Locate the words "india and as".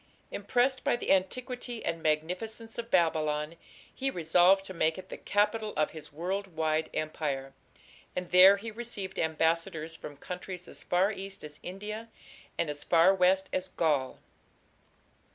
11.61-12.83